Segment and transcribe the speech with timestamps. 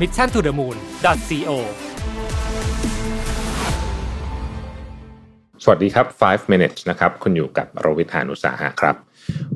[0.00, 0.76] mission to the moon
[1.28, 1.58] co
[5.62, 8.96] สวัสดีครับ 5 minutes นะครับ คุณอยู่กับโรวิทานุสาหะครับ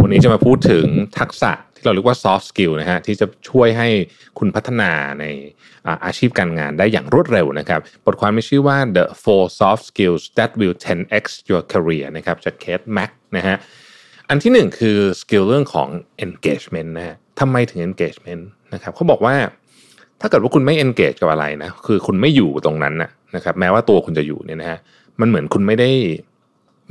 [0.00, 0.86] วันนี้จะมาพูดถึง
[1.18, 3.88] ทักษะที่เราเรียกว่า soft skill นะฮะ ที่จะช่วยให้
[4.38, 5.24] คุณพัฒนาใน
[6.04, 13.56] อาชีพการงานได้อย่างรวดเร็วนะครับ บทความมีชื่อว่า the four soft skills that will 10x your career นะครับจากเคทแม็กนะฮะ
[14.28, 15.88] อันที่หนึ่งคือสกิลเรื่องของ
[16.26, 18.42] engagement นะฮะทำไมถึง engagement
[18.74, 19.36] นะครับเขาบอกว่า
[20.20, 24.78] ถ้าเกิดว่าคุณไม่ engage กับอะไรนะคือคุณไม่อยู่ตรงนั้นนะนะครับ แม้ว่าตัวคุณจะอยู่เนี่ยนะฮะ
[25.20, 25.90] มันเหมือนคุณไม่ได้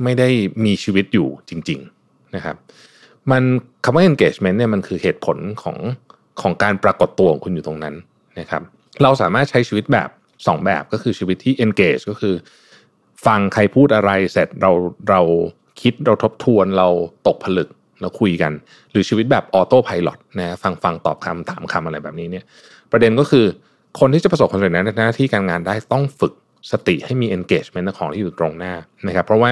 [0.04, 0.28] ไม่ได้
[0.64, 2.56] มีชีวิตอยู่จริง ๆนะครับ
[3.30, 3.42] มัน
[3.84, 5.76] คำว่า engagement เนี่ยมันคือเหตุผลของ
[6.40, 7.94] ของการปรากฏตัวของคุณอยู่ตรงนั้น
[8.40, 8.62] นะครับ
[9.02, 10.08] เราสามารถใช้ชีวิตแบบ
[10.46, 12.34] สองแบบก็คือชีวิตที่ engage ก็คือ
[13.26, 14.70] ฟังใครพูดอะไรเสร็จเรา
[15.10, 15.20] เรา
[15.80, 16.88] คิดเราทบทวนเรา
[17.26, 17.68] ตกผลึก
[18.00, 18.52] เราคุยกัน
[18.90, 20.08] หรือชีวิตแบบออโต้พายロ
[20.38, 22.44] นะฟังฟังตอบคำถามคำอะไรแบบนี้เนี่ย
[22.92, 23.44] ประเด็นก็คือ
[24.00, 26.32] คนที่จะประสบความสำเร็จในหน้าที่การงานได้ต้องฝึก
[26.72, 28.74] สติให้มี engagement ของที่อยู่ตรงหน้า
[29.06, 29.50] นะครับเพราะว่า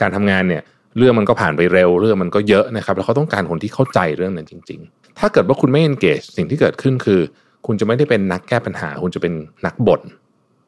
[0.00, 0.62] การทำงานเนี่ย
[0.98, 7.20] เรื่องมันก็ผ่านไปเร็วเรื่องมันก็เยอะนะครับแล้วเขาต้องการคนที่เข้าใจเรื่องนั้นจริง ๆ ถ้าเกิดว่าคุณไม่ engage สิ่งที่เกิดขึ้นคือ
[7.66, 9.32] คุณจะไม่ได้เป็นนักแก้ปัญหา คุณจะเป็น
[9.66, 10.02] นักบ่น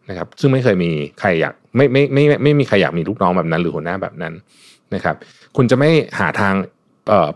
[0.09, 0.91] นะครับซึ่งไม่เคยมี
[1.21, 4.34] ใครอยากไม่ไม่ไม่ไม่ไม่มีใครอยากมีลูกน้องแบบนั้น หรือหัวหน้าแบบนั้น
[4.94, 5.16] นะครับ
[5.56, 6.55] คุณจะไม่หาทาง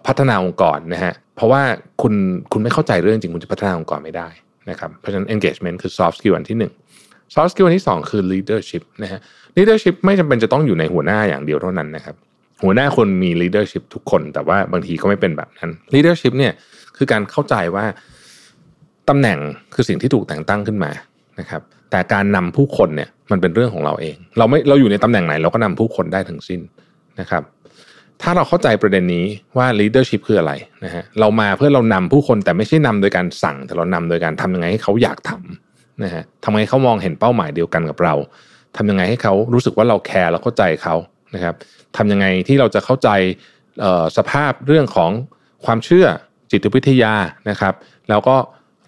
[0.06, 1.62] พัฒนาองค์กรนะฮะเพราะว่า
[2.02, 2.14] คุณ
[2.52, 4.28] คุณไม่เข้าใจเรื่องจริงคุณจะพัฒนาองค์กรไม่ได้
[4.70, 6.72] นะครับเพราะฉะนั้น engagement คือ soft skill อันที่หนึ่ง
[7.34, 9.20] soft skill อันที่สองคือ leadership นะฮะ
[9.56, 12.16] leadership ไม่จำเป็นจะต้องอยู่ในหัวหน้าอย่างเดียวเท่านั้นนะครับ
[12.64, 16.52] หัวหน้าคนมี leadership ทุกคน แต่ว่าบางทีก็ไม่เป็นแบบนั้น leadership เนี่ย
[16.96, 17.84] คือการเข้าใจว่า
[19.08, 19.38] ตำแหน่ง
[19.74, 20.90] คือสิ่งที่ถูกแต่งตั้งขึ้นมา
[21.40, 26.60] นะครับ แต่การนำผู้คนเนี่ยมันเป็นเรื่องของเราเอง เราไม่เราอยู่ในตำแหน่งไหนเราก็นำผู้คนได้ทั้งสิ้น
[27.20, 27.42] นะครับ
[28.22, 30.52] ถ้าเราเข้าใจประเด็นนี้ว่า leadership คืออะไร
[30.84, 38.14] นะฮะเรามาเพื่อเรานำผู้คนแต่ไม่ใช่นำโดยการสั่ง แต่เรานำโดยการทำยังไงให้เขาอยากทำนะฮะทำยังไงเขามองเห็นเป้าหมายเดียวกันกับเรา
[38.76, 40.94] ทำยังไงให้เขารู้สึกว่าเราแคร์เราเข้าใจเขา
[41.34, 41.54] นะครับ
[41.96, 43.08] ทำยังไงที่เราจะเข้าใจ
[44.16, 45.10] สภาพเรื่องของ
[45.64, 46.06] ความเชื่อ
[46.50, 47.14] จิตวิทยา
[47.50, 47.74] นะครับ
[48.08, 48.36] แล้วก็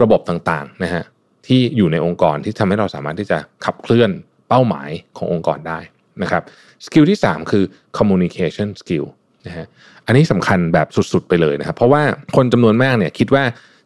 [0.02, 1.04] ระบบต่างๆนะฮะ
[1.46, 4.10] ที่อยู่ในองค์กรที่ทำให้เราสามารถที่จะขับเคลื่อน
[4.48, 5.78] เป้าหมายขององค์กรได้
[6.22, 6.42] นะครับ
[6.86, 7.64] สกิลที่ 3 คือ
[7.98, 9.06] communication skill
[9.46, 9.66] นะฮะ
[10.06, 12.02] อันนี้สำคัญแบบสุดๆไปเลยนะครับ เพราะว่า
[12.36, 13.42] คนจำนวนมากเนี่ยคิดว่า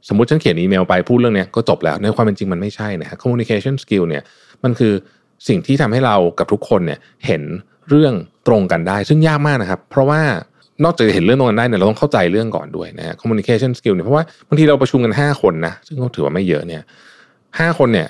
[0.08, 4.22] สมมติฉันเขียนอีเมลไปพูดเรื่องเนี้ยก็จบแล้วในความเป็นจริงมันไม่ใช่นะฮะ communication skill เนี่ย
[4.64, 4.92] มันคือ
[5.48, 7.42] สิ่งที่ทำให้เรากับทุกคนเนี่ยเห็น
[7.88, 8.14] เรื่อง
[8.46, 10.22] ตรงกันได้ ซึ่งยากมากนะครับ เพราะว่า
[10.84, 16.82] นอกจากจะเห็นเรื่องตรงกันได้เนี่ยเราต้องเข้าใจเรื่องก่อนด้วยนะฮะ communication skill เนี่ยเพราะว่าบางทีเราประชุมกัน 5 คนนะซึ่งก็ถือว่าไม่เยอะเนี่ย
[17.58, 18.08] ห้าคนเนี่ย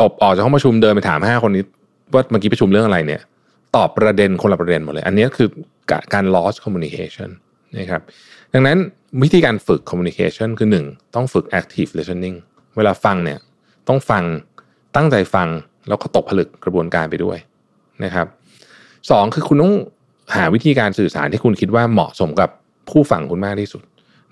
[0.00, 1.64] ออกออกจากห้องประชุมเดินไปถามห้าคนนี้
[2.14, 3.20] ว่าเมื่อกี้ประชุมเรื่องอะไรเนี่ย
[3.76, 5.48] ตอบประเด็นคนละประเด็นหมดเลย อันนี้คือ
[6.14, 7.30] การ loss communication
[7.78, 8.02] นะครับ
[8.52, 8.78] ดังนั้น
[9.22, 12.36] วิธีการฝึก communication คือหนึ่งต้องฝึก active listening
[12.76, 13.38] เวลาฟังเนี่ย
[13.88, 14.22] ต้องฟัง
[14.96, 15.48] ตั้งใจฟัง
[15.88, 17.38] แล้วก็ตกผลึกกระบวนการไปด้วย
[18.04, 18.26] นะครับ
[19.10, 19.74] สองคือคุณต้อง
[20.36, 22.50] หาวิธีการสื่อสารที่คุณคิดว่าเหมาะสมกับ
[22.90, 23.82] ผู้ฟังคุณมากที่สุด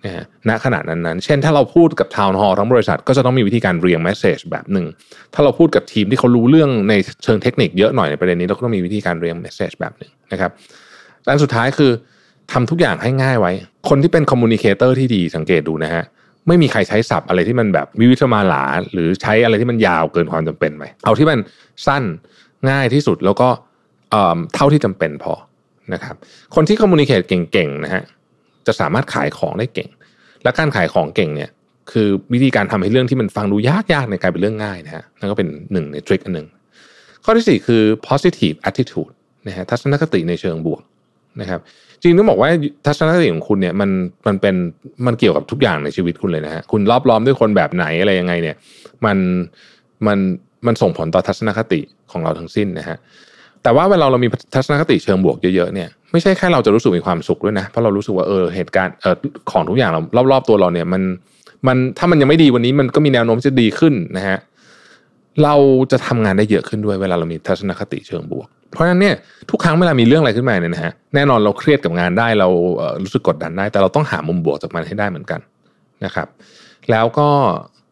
[0.04, 4.86] นะฮะณขณะนั้น เช่นถ้าเราพูดกับ town hall ทั้งบริษัทก็จะต้องมีวิธีการเรียง message แบบหนึ่ง
[5.34, 10.50] ถ้าเราพูดกับทีมที่เขารู้เรื่องในเชิงเทคนิคเยอะหน่อยในประเด็นนี้เราก็ต้องมีวิธีการเรียง message แบบหนึ่งนะครับ
[11.28, 11.93] อันสุดท้ายคือ
[12.52, 13.52] ทำทุกอย่างให้ง่ายไว้
[13.88, 16.05] คนที่เป็น communicator ที่ดีสังเกตดูนะฮะ
[16.48, 21.38] ไม่มีใครใช้ศัพท์อะไรที่มันแบบวิวิธมาหลา หรือใช้อะไรที่มันยาวเกินความจำเป็นไปเอาที่มัน
[21.87, 22.02] สั้น
[22.70, 23.48] ง่ายที่สุดแล้วก็
[24.55, 25.32] เท่าที่จำเป็นพอ
[25.93, 26.16] นะครับ
[26.55, 28.02] คนที่คอมมูนิเคตเก่งๆนะฮะ
[28.67, 29.91] จะสามารถขายของได้เก่ง
[30.43, 31.50] และการขายของเก่งเนี่ย
[31.93, 36.47] คือวิธีการทำให้เรื่องที่มันฟังดูยากๆในกลายเป็นเรื่องง่ายนะฮะนั่นก็เป็นหนึ่งในทริคอันหนึ่ง
[37.25, 39.12] ข้อที่สี่คือ positive attitude
[39.47, 40.82] นะฮะทัศนคติในเชิงบวก
[41.41, 41.61] นะครับ
[42.00, 42.50] จริงต้องบอกว่า
[42.87, 43.91] ทัศนคติของคุณเนี่ยมัน
[44.26, 44.55] มันเป็น
[45.06, 48.56] มันเกี่ยวกับทุกอย่างในชีวิตคุณเลยนะฮะคุณรอบล้อมด้วยคนแบบไหนอะไรยังไงเนี่ย
[49.06, 49.19] มัน
[50.06, 50.19] มัน
[50.67, 51.81] มันส่งผลต่อทัศนคติ
[52.12, 52.97] ของเราทั้งสิ้นนะฮะ
[53.62, 59.17] แต่ว่าเวลาเรามีทัศนคติเชิงบวกเยอะๆเนี่ยไม่ใช่แค่เราจะรู้สึกมีความสุขด้วยนะเพราะเรารู้สึกว่าเออเหตุการณ์เออ
[59.50, 61.03] ของทุกอย่างเรารอบๆตัวเราเนี่ยมัน
[61.67, 64.38] มันถ้ามันยังไม่ดีวันนี้มันก็มีแนวโน้มจะดีขึ้นนะฮะ
[65.44, 65.55] เรา
[65.93, 69.14] จะทำงานได้เยอะขึ้นด้วยเวลาเรามีทัศนคติเชิงบวก เพราะฉะนั้นเนี่ย
[69.50, 72.49] ทุกครั้งเวลามีเรื่องอะไรขึ้นมาเนี่ยนะฮะแน่นอนเราเครียดกับงานได้เรา
[72.79, 75.41] เรู้สึกกดดันได้ แต่เราต้องหามุมบวกจากมันให้ได้เหมือนกัน
[76.05, 76.29] นะครับ
[76.91, 77.29] แล้วก็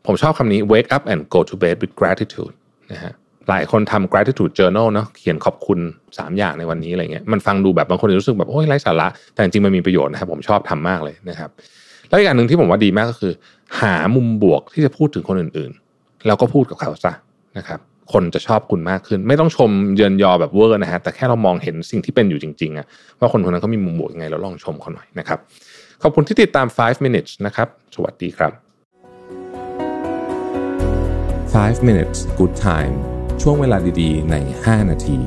[0.07, 2.55] ผมชอบคำนี้ wake up and go to bed with gratitude
[2.93, 3.13] นะฮะ
[3.51, 11.51] หลายคนทำ gratitude journal เนาะเขียนขอบคุณ 3 อย่างในวันนี้อะไรเงี้ยมันฟังดูแบบบางคนรู้สึกแบบโอ้ยไร้สาระ แต่จริงๆมันมีประโยชน์นะครับผมชอบทำมากเลยนะครับ
[12.09, 13.33] แล้วอีกอย่างหนึ่งที่ผมว่าดีมากก็คือ
[13.81, 17.13] หามุมบวกที่จะพูดถึงคนอื่นๆ แล้วก็พูดกับเขาซะ
[17.59, 17.81] นะครับ
[18.13, 22.87] คนจะชอบคุณมากขึ้น ไม่ต้องชมเยินยอแบบเวอร์นะฮะแต่แค่เรามองเห็นสิ่งที่เป็นอยู่จริงๆอะ
[23.21, 25.39] ว่าคนคนนั้นเขามีมุมบวกยังไงเราลองชมเขาหน่อยนะครับ
[26.03, 28.53] ขอบคุณที่ติดตาม 5 minutes นะครับ สวัสดีครับ
[31.55, 32.95] 5 minutes good time
[33.45, 34.35] ช่วงเวลาดีๆ ใน
[34.65, 35.19] 5 นาที